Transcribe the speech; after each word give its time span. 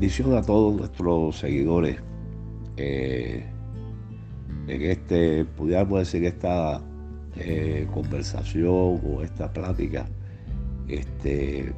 Bendición 0.00 0.34
a 0.34 0.40
todos 0.40 0.74
nuestros 0.76 1.36
seguidores. 1.36 1.98
Eh, 2.78 3.44
en 4.66 4.82
este, 4.82 5.44
pudiéramos 5.44 5.98
decir, 5.98 6.24
esta 6.24 6.80
eh, 7.36 7.86
conversación 7.92 8.98
o 9.04 9.20
esta 9.22 9.52
plática, 9.52 10.08
este, 10.88 11.74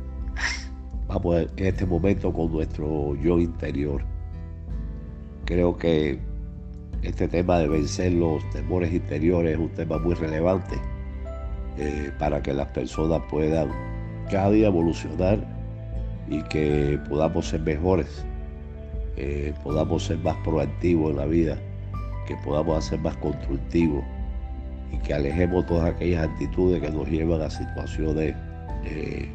vamos 1.09 1.49
en 1.57 1.67
este 1.67 1.85
momento 1.85 2.33
con 2.33 2.53
nuestro 2.53 3.17
yo 3.17 3.41
interior. 3.41 4.05
Creo 5.45 5.77
que 5.77 6.21
este 7.03 7.27
tema 7.27 7.59
de 7.59 7.67
vencer 7.67 8.13
los 8.13 8.49
temores 8.51 8.93
interiores 8.93 9.55
es 9.55 9.59
un 9.59 9.71
tema 9.71 9.99
muy 9.99 10.15
relevante 10.15 10.77
eh, 11.77 12.13
para 12.21 12.41
que 12.41 12.55
las 12.55 12.69
personas 12.69 13.21
puedan 13.29 13.69
cada 14.31 14.53
día 14.53 14.69
evolucionar 14.69 15.62
y 16.29 16.43
que 16.43 16.99
podamos 17.09 17.49
ser 17.49 17.61
mejores, 17.61 18.25
eh, 19.17 19.53
podamos 19.63 20.05
ser 20.05 20.19
más 20.19 20.37
proactivos 20.45 21.11
en 21.11 21.17
la 21.17 21.27
vida, 21.27 21.59
que 22.27 22.37
podamos 22.45 22.85
ser 22.85 23.01
más 23.01 23.17
constructivos 23.19 24.05
y 24.93 24.99
que 24.99 25.15
alejemos 25.15 25.67
todas 25.67 25.95
aquellas 25.95 26.29
actitudes 26.29 26.81
que 26.81 26.91
nos 26.91 27.09
llevan 27.09 27.43
a 27.43 27.51
situaciones 27.51 28.35
eh, 28.85 29.29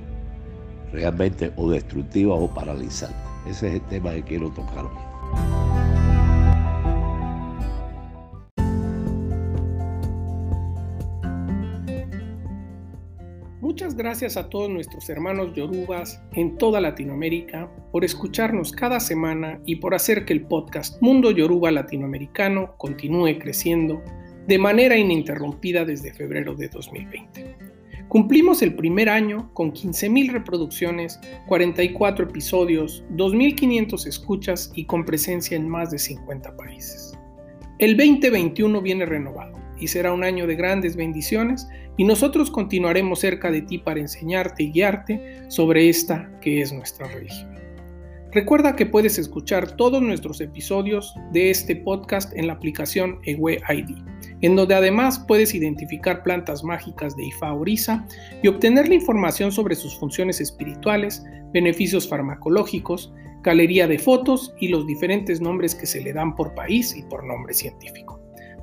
realmente 0.91 1.51
o 1.55 1.69
destructivas 1.69 2.37
o 2.39 2.47
paralizantes. 2.53 3.17
Ese 3.49 3.67
es 3.67 3.73
el 3.75 3.81
tema 3.81 4.11
que 4.13 4.23
quiero 4.23 4.49
tocar 4.49 4.85
hoy. 4.85 5.06
Gracias 13.97 14.37
a 14.37 14.47
todos 14.47 14.69
nuestros 14.69 15.09
hermanos 15.09 15.53
yorubas 15.55 16.21
en 16.33 16.57
toda 16.57 16.79
Latinoamérica 16.79 17.69
por 17.91 18.05
escucharnos 18.05 18.71
cada 18.71 18.99
semana 18.99 19.59
y 19.65 19.77
por 19.77 19.95
hacer 19.95 20.23
que 20.23 20.33
el 20.33 20.43
podcast 20.43 21.01
Mundo 21.01 21.31
Yoruba 21.31 21.71
Latinoamericano 21.71 22.75
continúe 22.77 23.39
creciendo 23.39 24.03
de 24.47 24.59
manera 24.59 24.95
ininterrumpida 24.95 25.83
desde 25.83 26.13
febrero 26.13 26.53
de 26.55 26.69
2020. 26.69 27.55
Cumplimos 28.07 28.61
el 28.61 28.75
primer 28.75 29.09
año 29.09 29.51
con 29.53 29.73
15.000 29.73 30.31
reproducciones, 30.31 31.19
44 31.47 32.25
episodios, 32.25 33.03
2.500 33.15 34.07
escuchas 34.07 34.71
y 34.75 34.85
con 34.85 35.03
presencia 35.03 35.57
en 35.57 35.67
más 35.67 35.91
de 35.91 35.97
50 35.97 36.55
países. 36.55 37.17
El 37.79 37.97
2021 37.97 38.81
viene 38.81 39.05
renovado 39.05 39.56
y 39.79 39.87
será 39.87 40.13
un 40.13 40.23
año 40.23 40.47
de 40.47 40.55
grandes 40.55 40.95
bendiciones 40.95 41.67
y 41.97 42.03
nosotros 42.03 42.51
continuaremos 42.51 43.19
cerca 43.19 43.51
de 43.51 43.61
ti 43.61 43.77
para 43.77 43.99
enseñarte 43.99 44.63
y 44.63 44.71
guiarte 44.71 45.43
sobre 45.49 45.89
esta 45.89 46.29
que 46.41 46.61
es 46.61 46.71
nuestra 46.71 47.07
religión. 47.07 47.57
Recuerda 48.31 48.75
que 48.75 48.85
puedes 48.85 49.17
escuchar 49.17 49.77
todos 49.77 50.01
nuestros 50.01 50.41
episodios 50.41 51.15
de 51.31 51.49
este 51.49 51.75
podcast 51.75 52.35
en 52.35 52.47
la 52.47 52.53
aplicación 52.53 53.19
Ewe 53.23 53.59
ID, 53.69 53.95
en 54.41 54.55
donde 54.55 54.75
además 54.75 55.17
puedes 55.27 55.55
identificar 55.55 56.23
plantas 56.23 56.63
mágicas 56.63 57.15
de 57.15 57.25
Ifa 57.25 57.53
Orisa 57.53 58.05
y 58.43 58.49
obtener 58.49 58.89
la 58.89 58.95
información 58.95 59.51
sobre 59.51 59.75
sus 59.75 59.97
funciones 59.97 60.41
espirituales, 60.41 61.23
beneficios 61.53 62.07
farmacológicos, 62.07 63.13
galería 63.43 63.87
de 63.87 63.97
fotos 63.97 64.53
y 64.59 64.67
los 64.67 64.85
diferentes 64.85 65.39
nombres 65.39 65.73
que 65.73 65.85
se 65.85 66.01
le 66.01 66.11
dan 66.11 66.35
por 66.35 66.53
país 66.53 66.95
y 66.95 67.03
por 67.03 67.23
nombre 67.23 67.53
científico. 67.53 68.16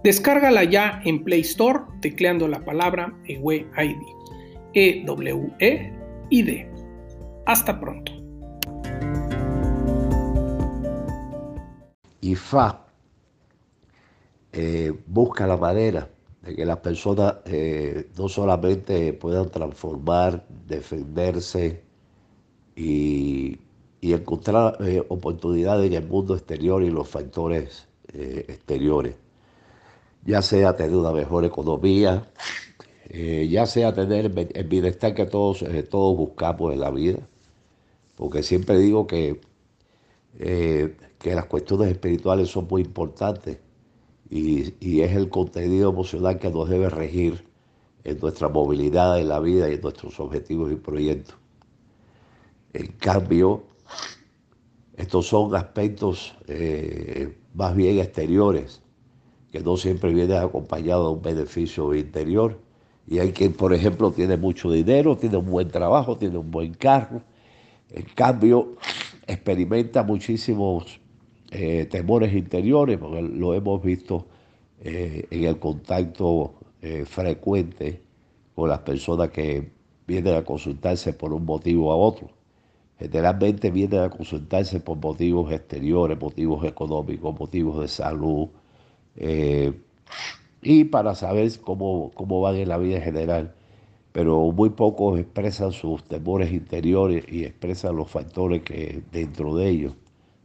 Descárgala 0.05 0.65
ya 0.65 1.01
en 1.07 1.25
Play 1.25 1.41
Store 1.41 1.81
tecleando 2.03 2.47
la 2.47 2.63
palabra 2.63 3.19
EWE 3.27 3.67
ID. 3.75 4.03
E-W-E-I-D. 4.75 6.71
Hasta 7.47 7.81
pronto. 7.81 8.13
IFA 12.21 12.85
eh, 14.53 14.93
busca 15.07 15.47
la 15.47 15.57
manera 15.57 16.11
de 16.43 16.55
que 16.55 16.67
las 16.67 16.81
personas 16.81 17.37
eh, 17.47 18.11
no 18.19 18.29
solamente 18.29 19.15
puedan 19.15 19.49
transformar, 19.49 20.45
defenderse 20.67 21.81
y, 22.77 23.59
encontrar 24.03 24.77
eh, 24.81 25.03
oportunidades 25.09 25.87
en 25.87 25.95
el 25.95 26.07
mundo 26.07 26.35
exterior 26.35 26.83
y 26.83 26.91
los 26.91 27.09
factores 27.09 27.89
exteriores, 28.13 29.17
ya 30.25 30.43
sea 30.43 30.77
tener 30.77 30.97
una 30.97 31.13
mejor 31.13 31.45
economía, 31.45 32.31
eh, 33.09 33.49
ya 33.51 33.67
sea 33.67 33.93
tener 33.93 34.33
el 34.55 34.65
bienestar 34.69 35.15
que 35.15 35.27
todos, 35.27 35.63
eh, 35.63 35.83
todos 35.83 36.17
buscamos 36.17 36.73
en 36.73 36.81
la 36.81 36.91
vida, 36.91 37.19
porque 38.17 38.43
siempre 38.43 38.79
digo 38.79 39.07
que, 39.07 39.41
eh, 40.39 40.97
que 41.19 41.35
las 41.35 41.47
cuestiones 41.47 41.91
espirituales 41.91 42.49
son 42.51 42.67
muy 42.69 42.83
importantes 42.83 43.59
y, 44.31 44.75
y, 44.81 45.03
es 45.03 45.13
el 45.13 45.29
contenido 45.29 45.91
emocional 45.91 46.39
que 46.39 46.51
nos 46.51 46.69
debe 46.69 46.89
regir 46.89 47.45
en 48.05 48.19
nuestra 48.19 48.49
movilidad 48.49 49.21
en 49.21 49.29
la 49.29 49.41
vida 49.41 49.69
y 49.71 49.75
en 49.75 49.81
nuestros 49.81 50.19
objetivos 50.21 50.73
y 50.73 50.77
proyectos. 50.77 51.37
En 52.73 52.89
cambio, 52.93 53.65
estos 54.97 55.27
son 55.29 55.55
aspectos 55.55 56.35
más 57.55 57.77
bien 57.77 57.99
exteriores 58.01 58.84
que 59.55 59.61
no 59.61 59.77
siempre 59.77 60.13
viene 60.13 60.37
acompañado 60.37 61.07
de 61.07 61.15
un 61.15 61.23
beneficio 61.23 61.95
interior. 61.95 62.59
Y 63.07 63.21
hay 63.21 63.31
quien, 63.31 63.53
por 63.53 63.73
ejemplo, 63.73 64.11
tiene 64.11 64.37
mucho 64.37 64.69
dinero, 64.69 65.17
tiene 65.17 65.37
un 65.37 65.49
buen 65.49 65.69
trabajo, 65.69 66.19
tiene 66.19 66.39
un 66.39 66.51
buen 66.51 66.75
carro. 66.75 67.23
En 67.89 68.05
cambio, 68.17 68.75
experimenta 69.29 70.03
muchísimos 70.03 70.99
eh, 71.53 71.87
temores 71.89 72.35
interiores, 72.35 72.99
porque 72.99 73.23
lo 73.23 73.55
hemos 73.55 73.81
visto 73.81 74.27
eh, 74.83 75.29
en 75.31 75.45
el 75.45 75.57
contacto 75.61 76.55
eh, 76.83 77.05
frecuente 77.05 78.03
con 78.57 78.69
las 78.69 78.81
personas 78.81 79.31
que 79.31 79.71
vienen 80.05 80.35
a 80.35 80.43
consultarse 80.43 81.13
por 81.13 81.33
un 81.33 81.45
motivo 81.45 81.93
a 81.93 81.97
otro. 81.97 82.29
Generalmente 82.99 83.71
vienen 83.71 84.01
a 84.01 84.11
consultarse 84.11 84.81
por 84.81 84.99
motivos 84.99 85.53
exteriores, 85.53 86.21
motivos 86.21 86.65
económicos, 86.65 87.39
motivos 87.39 87.81
de 87.83 87.87
salud, 87.87 88.49
eh, 89.17 89.73
y 90.63 90.85
para 90.85 91.15
saber 91.15 91.51
cómo, 91.61 92.11
cómo 92.15 92.41
van 92.41 92.57
en 92.57 92.69
la 92.69 92.79
vida 92.79 92.97
en 92.97 93.03
general. 93.03 93.55
Pero 94.13 94.53
muy 94.53 94.71
pocos 94.71 95.19
expresan 95.19 95.73
sus 95.73 96.05
temores 96.05 96.53
interiores 96.53 97.25
y 97.29 97.45
expresan 97.45 97.97
los 97.97 98.11
factores 98.11 98.63
que 98.63 99.03
dentro 99.13 99.57
de 99.57 99.69
ellos 99.69 99.95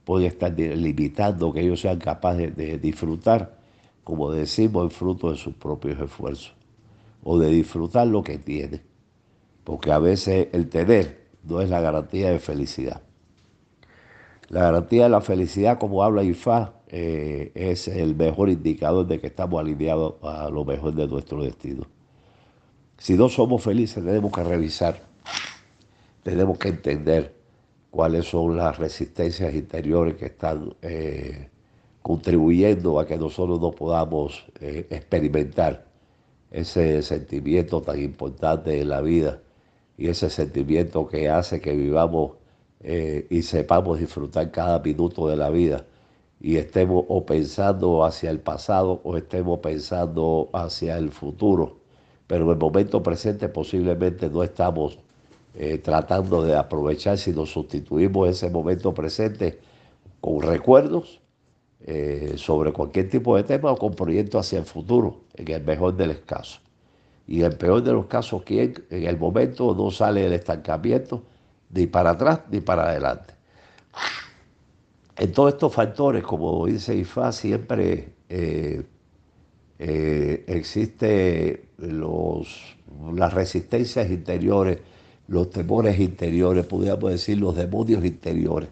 pueden 0.10 0.28
estar 0.28 0.52
limitando 0.58 1.54
que 1.54 1.62
ellos 1.62 1.82
sean 1.82 2.00
capaces 2.00 2.56
de 2.56 2.80
disfrutar, 2.80 3.60
como 4.04 4.32
decimos, 4.32 4.86
el 4.86 4.90
fruto 4.90 5.30
de 5.30 5.38
sus 5.38 5.54
propios 5.54 6.00
esfuerzos, 6.00 6.56
o 7.24 7.38
de 7.38 7.52
disfrutar 7.52 8.08
lo 8.08 8.24
que 8.24 8.40
tienen, 8.40 8.82
porque 9.64 9.92
a 9.92 10.00
veces 10.00 10.48
el 10.52 10.68
tener 10.68 11.28
no 11.44 11.62
es 11.62 11.70
la 11.70 11.80
garantía 11.80 12.32
de 12.32 12.40
felicidad. 12.40 13.04
La 14.48 14.62
garantía 14.62 15.04
de 15.04 15.10
la 15.10 15.22
felicidad, 15.22 15.78
como 15.78 16.04
habla 16.04 16.24
Ifá, 16.24 16.74
eh, 16.92 17.52
es 17.54 17.88
el 17.88 18.16
mejor 18.16 18.50
indicador 18.50 19.06
de 19.06 19.20
que 19.20 19.28
estamos 19.28 19.60
alineados 19.60 20.16
a 20.24 20.50
lo 20.50 20.66
mejor 20.66 20.94
de 20.96 21.08
nuestro 21.08 21.44
destino. 21.44 21.84
Si 22.98 23.14
no 23.14 23.30
somos 23.30 23.64
felices, 23.64 24.04
tenemos 24.04 24.32
que 24.32 24.44
revisar, 24.44 25.02
tenemos 26.24 26.58
que 26.58 26.70
entender 26.70 27.36
cuáles 27.92 28.26
son 28.26 28.58
las 28.58 28.78
resistencias 28.78 29.54
interiores 29.54 30.16
que 30.16 30.26
están 30.26 30.74
eh, 30.82 31.50
contribuyendo 32.02 33.00
a 33.00 33.06
que 33.06 33.18
nosotros 33.18 33.62
no 33.62 33.72
podamos 33.72 34.46
eh, 34.60 34.88
experimentar 34.90 35.86
ese 36.50 37.04
sentimiento 37.04 37.82
tan 37.84 38.02
importante 38.02 38.82
en 38.82 38.90
la 38.90 39.02
vida 39.02 39.40
y 39.96 40.08
ese 40.08 40.30
sentimiento 40.32 41.08
que 41.08 41.30
hace 41.30 41.62
que 41.62 41.76
vivamos 41.76 42.32
y 42.82 43.42
sepamos 43.42 44.00
disfrutar 44.00 44.52
cada 44.52 44.80
minuto 44.80 45.28
de 45.28 45.36
la 45.36 45.50
vida 45.50 45.86
y 46.42 46.58
estemos 46.58 47.06
o 47.08 47.26
pensando 47.26 48.04
hacia 48.06 48.30
el 48.32 48.40
pasado 48.40 49.02
o 49.04 49.18
estemos 49.18 49.60
pensando 49.60 50.50
hacia 50.54 50.98
el 50.98 51.12
futuro. 51.12 51.80
Pero 52.28 52.46
en 52.46 52.52
el 52.52 52.58
momento 52.58 53.04
presente 53.04 53.50
posiblemente 53.50 54.30
no 54.30 54.44
estamos 54.44 55.00
eh, 55.56 55.80
tratando 55.80 56.44
de 56.44 56.56
aprovechar 56.56 57.18
si 57.18 57.32
nos 57.32 57.52
sustituimos 57.52 58.30
ese 58.30 58.50
momento 58.50 58.94
presente 58.94 59.60
con 60.22 60.42
recuerdos 60.42 61.22
eh, 61.82 62.34
sobre 62.38 62.72
cualquier 62.74 63.10
tipo 63.10 63.36
de 63.36 63.44
tema 63.44 63.72
o 63.72 63.78
con 63.78 63.94
proyectos 63.94 64.46
hacia 64.48 64.60
el 64.60 64.66
futuro, 64.66 65.22
en 65.36 65.50
el 65.52 65.64
mejor 65.64 65.96
de 65.96 66.08
los 66.08 66.18
casos. 66.20 66.62
Y 67.28 67.40
en 67.40 67.48
el 67.48 67.58
peor 67.58 67.84
de 67.84 67.94
los 67.94 68.06
casos, 68.08 68.44
quien 68.44 68.74
en 68.90 69.04
el 69.04 69.18
momento 69.18 69.76
no 69.76 69.92
sale 69.92 70.22
del 70.22 70.34
estancamiento 70.34 71.24
ni 71.70 71.88
para 71.88 72.12
atrás 72.12 72.42
ni 72.52 72.62
para 72.62 72.90
adelante. 72.90 73.39
En 75.20 75.34
todos 75.34 75.54
estos 75.54 75.74
factores, 75.74 76.24
como 76.24 76.66
dice 76.66 76.96
IFA, 76.96 77.34
siempre 77.34 78.14
eh, 78.30 78.82
eh, 79.78 80.46
existe 80.48 81.70
las 81.78 83.34
resistencias 83.34 84.10
interiores, 84.10 84.80
los 85.28 85.50
temores 85.50 86.00
interiores, 86.00 86.66
podríamos 86.66 87.12
decir 87.12 87.38
los 87.38 87.54
demonios 87.56 88.06
interiores, 88.06 88.70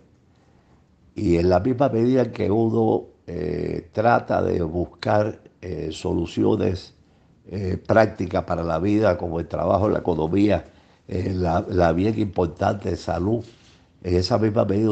Y 1.15 1.37
en 1.37 1.49
la 1.49 1.59
misma 1.59 1.89
medida 1.89 2.31
que 2.31 2.49
uno 2.49 3.07
eh, 3.27 3.89
trata 3.91 4.41
de 4.41 4.61
buscar 4.63 5.41
eh, 5.61 5.89
soluciones 5.91 6.93
prácticas 7.87 8.43
para 8.43 8.63
la 8.63 8.79
vida, 8.79 9.17
como 9.17 9.39
el 9.39 9.47
trabajo, 9.47 9.89
la 9.89 9.99
economía, 9.99 10.65
la, 11.07 11.65
la, 11.69 11.93
bien 11.93 12.19
importante 12.19 12.95
salud, 12.97 13.45
en 14.03 14.15
esa 14.15 14.37
misma 14.37 14.65
medida 14.65 14.91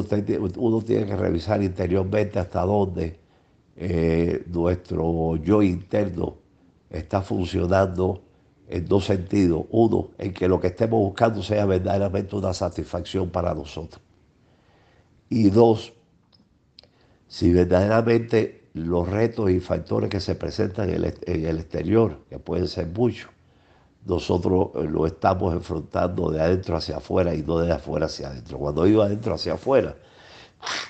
uno 0.57 0.81
tiene 0.81 1.05
que 1.05 1.15
revisar 1.15 1.61
interiormente 1.61 2.39
hasta 2.39 2.61
dónde 2.61 3.19
nuestro 4.47 5.35
yo 5.37 5.61
interno 5.61 6.37
está 6.89 7.21
funcionando 7.21 8.21
en 8.67 8.85
dos 8.85 9.05
sentidos. 9.05 9.65
Uno, 9.71 10.09
en 10.17 10.33
que 10.33 10.47
lo 10.47 10.59
que 10.59 10.67
estemos 10.67 10.99
buscando 10.99 11.43
sea 11.43 11.65
verdaderamente 11.65 12.35
una 12.35 12.53
satisfacción 12.53 13.29
para 13.29 13.53
nosotros. 13.53 14.01
Y 15.29 15.49
dos, 15.49 15.93
si 17.27 17.51
verdaderamente 17.51 18.69
los 18.73 19.09
retos 19.09 19.49
y 19.51 19.59
factores 19.59 20.09
que 20.09 20.19
se 20.19 20.35
presentan 20.35 20.89
en 20.89 21.03
el, 21.45 21.59
exterior, 21.59 22.19
que 22.29 22.39
pueden 22.39 22.67
ser 22.67 22.87
muchos, 22.87 23.29
nosotros 24.05 24.69
eh, 24.75 24.83
lo 24.83 25.05
estamos 25.05 25.53
enfrentando 25.53 26.31
de 26.31 26.41
adentro 26.41 26.77
hacia 26.77 26.97
afuera 26.97 27.33
y 27.33 27.41
no 27.41 27.59
de 27.59 27.71
afuera 27.71 28.05
hacia 28.05 28.29
adentro. 28.29 28.57
Cuando 28.57 28.83
digo 28.85 29.01
adentro 29.01 29.33
hacia 29.33 29.53
afuera, 29.53 29.95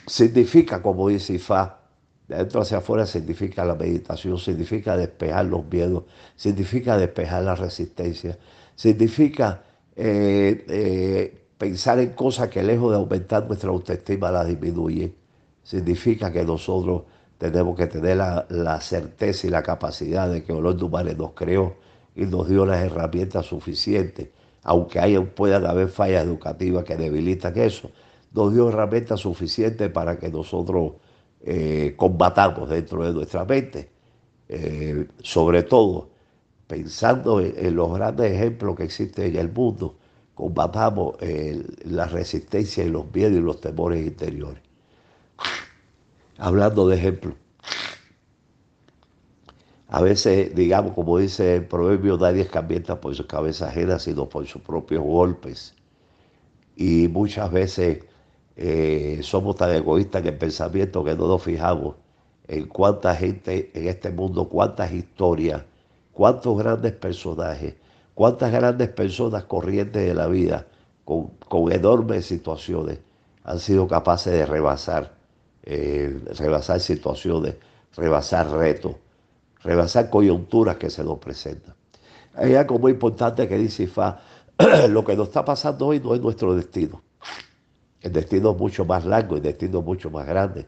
significa, 0.08 0.82
como 0.82 1.08
dice 1.10 1.34
Ifá, 1.34 1.80
de 2.28 2.36
adentro 2.36 2.62
hacia 2.62 2.80
afuera 2.80 3.06
significa 3.06 3.64
la 3.66 3.76
meditación, 3.76 4.38
significa 4.38 4.98
despejar 4.98 5.46
los 5.46 5.66
miedos, 5.66 6.04
significa 6.36 6.98
despejar 6.98 7.44
la 7.44 7.56
resistencia, 7.56 8.38
significa 8.76 9.64
eh, 9.96 10.66
eh, 10.68 11.48
pensar 11.58 12.00
en 12.00 12.10
cosas 12.14 12.50
que 12.50 12.64
lejos 12.64 12.92
de 12.92 12.98
aumentar 12.98 13.46
nuestra 13.48 13.70
autoestima 13.70 14.32
la 14.32 14.44
disminuyen. 14.44 15.16
Significa 15.64 16.32
que 16.32 16.44
nosotros 16.44 17.04
tenemos 17.38 17.76
que 17.78 17.88
tener 17.88 18.18
la, 18.18 18.82
certeza 18.82 19.48
y 19.48 19.50
la 19.50 19.64
capacidad 19.64 20.30
de 20.30 20.44
que 20.44 20.54
Olor 20.54 20.82
Humanes 20.84 21.18
nos 21.18 21.32
creó 21.32 21.76
y 22.16 22.26
nos 22.26 22.48
dio 22.48 22.66
las 22.66 22.84
herramientas 22.84 23.46
suficientes, 23.46 24.30
aunque 24.64 25.00
haya, 25.00 25.22
puedan 25.24 25.66
haber 25.66 25.90
fallas 25.90 26.24
educativas 26.24 26.84
que 26.86 26.96
debilitan 26.96 27.58
eso, 27.58 27.92
nos 28.34 28.54
dio 28.54 28.70
herramientas 28.70 29.22
suficientes 29.22 29.90
para 29.92 30.18
que 30.18 30.30
nosotros 30.30 30.94
eh, 31.42 31.94
combatamos 31.96 32.70
dentro 32.70 33.06
de 33.06 33.14
nuestra 33.14 33.46
mente. 33.46 33.90
Eh, 34.48 35.08
sobre 35.22 35.64
todo, 35.64 36.10
pensando 36.68 37.40
en, 37.42 37.76
los 37.76 37.94
grandes 37.94 38.32
ejemplos 38.32 38.76
que 38.76 38.84
existen 38.84 39.32
en 39.32 39.36
el 39.38 39.52
mundo, 39.52 39.96
combatamos 40.34 41.16
eh, 41.22 41.64
la 41.86 42.08
resistencia 42.08 42.84
y 42.84 42.90
los 42.90 43.06
miedos 43.14 43.34
y 43.34 43.42
los 43.42 43.62
temores 43.62 44.06
interiores. 44.06 44.62
Hablando 46.38 46.88
de 46.88 46.98
ejemplos, 46.98 47.36
a 49.96 50.02
veces, 50.02 50.54
digamos, 50.54 50.92
como 50.92 51.20
dice 51.20 51.56
el 51.56 51.68
proverbio, 51.68 52.18
nadie 52.18 52.42
es 52.42 52.50
por 52.98 53.16
su 53.16 53.26
cabeza 53.28 53.70
ajena, 53.70 53.98
sino 53.98 54.28
por 54.28 54.46
sus 54.46 54.62
propios 54.62 55.02
golpes. 55.02 55.74
Y 56.76 57.08
muchas 57.08 57.50
veces 57.50 58.04
eh, 58.58 59.22
somos 59.24 59.56
tan 59.56 59.72
egoístas 59.72 60.22
en 60.24 60.28
el 60.28 60.38
pensamiento 60.38 61.02
que 61.02 61.16
no 61.16 61.30
nos 61.30 61.42
fijamos 61.42 61.96
en 62.50 62.68
cuánta 62.68 63.16
gente 63.16 63.72
en 63.74 63.88
este 63.88 64.10
mundo, 64.10 64.50
cuántas 64.50 64.92
historias, 64.92 65.64
cuántos 66.12 66.58
grandes 66.58 66.92
personajes, 66.92 67.76
cuántas 68.14 68.52
grandes 68.52 68.90
personas 68.90 69.46
corrientes 69.46 70.06
de 70.06 70.14
la 70.14 70.28
vida 70.28 70.68
con, 71.06 71.72
enormes 71.72 72.26
situaciones 72.26 73.00
han 73.46 73.60
sido 73.62 73.88
capaces 73.88 74.34
de 74.34 74.46
rebasar, 74.46 75.14
eh, 75.64 76.20
rebasar 76.38 76.82
situaciones, 76.82 77.56
rebasar 77.96 78.52
retos, 78.52 78.96
rebasar 79.66 80.10
coyunturas 80.10 80.78
que 80.78 80.90
se 80.90 81.04
nos 81.04 81.18
presentan. 81.18 81.76
Hay 82.36 82.54
algo 82.56 82.78
muy 82.78 82.92
importante 82.92 83.48
que 83.48 83.58
dice 83.58 83.84
Ifá, 83.84 84.20
lo 84.90 85.04
que 85.04 85.16
nos 85.16 85.30
está 85.30 85.44
pasando 85.44 85.88
hoy 85.88 86.00
no 86.00 86.14
es 86.14 86.22
nuestro 86.22 86.56
destino. 86.56 87.02
El 88.02 88.14
destino 88.14 88.52
es 88.52 88.58
mucho 88.58 88.86
más 88.86 89.06
largo, 89.06 89.36
el 89.36 89.42
destino 89.42 89.80
es 89.80 89.86
mucho 89.86 90.12
más 90.12 90.28
grande. 90.28 90.68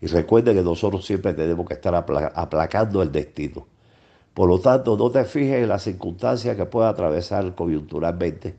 Y 0.00 0.06
recuerden 0.06 0.56
que 0.56 0.62
nosotros 0.62 1.06
siempre 1.06 1.32
tenemos 1.32 1.66
que 1.66 1.74
estar 1.74 1.94
aplacando 1.94 3.00
el 3.00 3.12
destino. 3.12 3.66
Por 4.34 4.48
lo 4.48 4.58
tanto, 4.58 4.96
no 4.96 5.10
te 5.10 5.24
fijes 5.24 5.62
en 5.62 5.68
las 5.68 5.84
circunstancias 5.84 6.56
que 6.56 6.66
pueda 6.66 6.88
atravesar 6.88 7.54
coyunturalmente, 7.54 8.56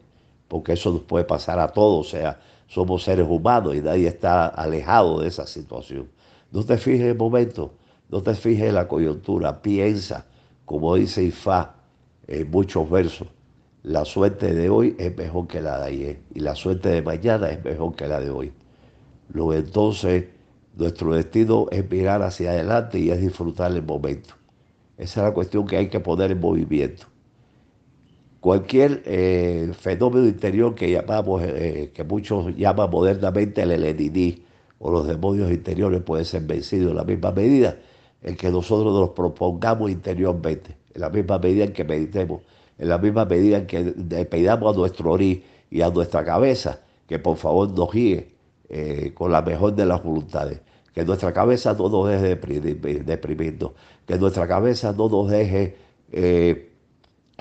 porque 0.48 0.74
eso 0.74 0.92
nos 0.94 1.02
puede 1.02 1.26
pasar 1.26 1.60
a 1.60 1.68
todos, 1.68 2.08
o 2.08 2.10
sea, 2.10 2.40
somos 2.68 3.04
seres 3.04 3.28
humanos 3.30 3.76
y 3.76 3.82
nadie 3.82 4.08
está 4.08 4.48
alejado 4.48 5.20
de 5.20 5.28
esa 5.28 5.46
situación. 5.46 6.10
No 6.52 6.64
te 6.64 6.78
fijes 6.78 7.02
en 7.02 7.08
el 7.08 7.18
momento, 7.18 7.74
no 8.10 8.22
te 8.24 8.34
fijes 8.36 8.70
en 8.70 8.76
la 8.76 8.88
coyuntura, 8.88 9.62
piensa, 9.62 10.26
como 10.66 10.96
dice 10.96 11.24
Ifá 11.24 11.76
en 12.28 12.50
muchos 12.50 12.90
versos, 12.90 13.28
la 13.84 14.04
suerte 14.04 14.54
de 14.54 14.70
hoy 14.70 14.96
es 14.98 15.16
mejor 15.16 15.48
que 15.48 15.62
la 15.62 15.80
de 15.80 15.86
ayer 15.88 16.20
y 16.34 16.40
la 16.40 16.56
suerte 16.56 16.90
de 16.90 17.02
mañana 17.02 17.50
es 17.52 17.64
mejor 17.64 17.96
que 17.96 18.08
la 18.08 18.20
de 18.20 18.32
hoy. 18.32 18.52
Luego 19.30 19.54
entonces 19.54 20.26
nuestro 20.76 21.14
destino 21.14 21.68
es 21.72 21.90
mirar 21.90 22.22
hacia 22.24 22.52
adelante 22.52 23.00
y 23.00 23.12
es 23.12 23.22
disfrutar 23.22 23.72
el 23.72 23.84
momento. 23.84 24.34
Esa 24.98 25.22
es 25.22 25.28
la 25.28 25.34
cuestión 25.34 25.68
que 25.68 25.78
hay 25.78 25.88
que 25.90 26.00
poner 26.00 26.32
en 26.32 26.40
movimiento. 26.40 27.06
Cualquier 28.40 29.02
eh, 29.06 29.72
fenómeno 29.78 30.28
interior 30.28 30.74
que 30.76 30.90
llamamos, 30.92 31.42
eh, 31.44 31.92
que 31.94 32.04
muchos 32.04 32.56
llaman 32.56 32.90
modernamente 32.90 33.62
el 33.62 33.72
LND 33.72 34.40
o 34.80 34.92
los 34.92 35.08
demonios 35.08 35.52
interiores 35.52 36.02
puede 36.02 36.26
ser 36.26 36.44
vencido 36.44 36.92
en 36.92 36.98
la 36.98 37.04
misma 37.04 37.32
medida 37.32 37.78
en 38.26 38.36
que 38.36 38.50
nosotros 38.50 38.94
nos 38.94 39.12
propongamos 39.12 39.90
interiormente, 39.90 40.76
en 40.94 41.02
la 41.02 41.10
misma 41.10 41.40
medida 41.40 41.64
en 41.64 41.72
que 41.72 41.86
meditemos 41.86 42.42
en 42.78 42.90
la 42.90 42.98
misma 42.98 43.26
medida 43.26 43.58
en 43.58 43.68
que 43.68 43.84
pedamos 44.26 44.74
a 44.76 44.78
nuestro 44.78 45.12
orí 45.12 45.44
y 45.70 45.82
a 45.82 45.90
nuestra 45.90 46.24
cabeza 46.24 46.80
que 47.08 47.20
por 47.20 47.38
favor 47.38 47.70
nos 47.70 47.92
guíe 47.92 48.34
eh, 48.70 49.12
con 49.14 49.32
la 49.32 49.42
mejor 49.42 49.76
de 49.76 49.86
las 49.86 50.04
voluntades. 50.04 50.60
Que 50.94 51.06
nuestra 51.06 51.34
cabeza 51.34 51.74
no 51.74 51.90
nos 51.90 52.08
deje 52.08 52.36
deprimirnos, 53.04 53.72
que 54.06 54.18
nuestra 54.18 54.48
cabeza 54.48 54.94
no 54.94 55.10
nos 55.10 55.30
deje 55.30 55.76
eh, 56.12 56.72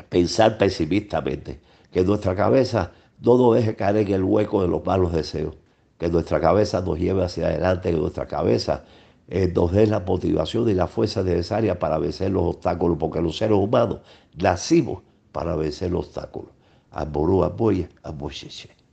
pensar 0.08 0.58
pesimistamente, 0.58 1.60
que 1.92 2.02
nuestra 2.02 2.34
cabeza 2.34 2.92
no 3.20 3.38
nos 3.38 3.54
deje 3.54 3.76
caer 3.76 3.98
en 3.98 4.12
el 4.12 4.24
hueco 4.24 4.60
de 4.62 4.68
los 4.68 4.84
malos 4.84 5.12
deseos, 5.12 5.54
que 5.98 6.08
nuestra 6.08 6.40
cabeza 6.40 6.80
nos 6.80 6.98
lleve 6.98 7.24
hacia 7.24 7.46
adelante, 7.46 7.90
que 7.92 7.96
nuestra 7.96 8.26
cabeza 8.26 8.84
nos 9.28 9.72
dé 9.72 9.86
la 9.86 10.00
motivación 10.00 10.68
y 10.68 10.74
la 10.74 10.86
fuerza 10.86 11.22
necesaria 11.22 11.78
para 11.78 11.98
vencer 11.98 12.30
los 12.30 12.42
obstáculos, 12.42 12.98
porque 12.98 13.20
los 13.22 13.36
seres 13.36 13.56
humanos 13.56 14.00
nacimos 14.36 15.02
para 15.32 15.56
vencer 15.56 15.88
el 15.88 15.96
obstáculo. 15.96 16.50
Amorú, 16.90 17.42
apoya, 17.42 17.88
amocheche. 18.02 18.83